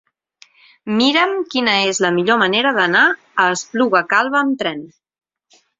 [1.01, 3.07] Mira'm quina és la millor manera d'anar
[3.45, 4.85] a l'Espluga Calba amb tren.